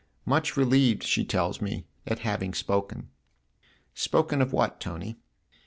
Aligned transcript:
"Much 0.35 0.57
relieved, 0.57 1.03
she 1.03 1.23
tells 1.23 1.61
me, 1.61 1.85
at 2.07 2.17
having 2.25 2.55
spoken."" 2.55 3.09
Spoken 4.05 4.41
of 4.41 4.51
what, 4.51 4.79
Tony 4.79 5.17